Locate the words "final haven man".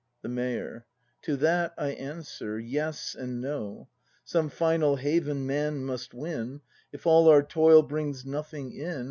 4.49-5.85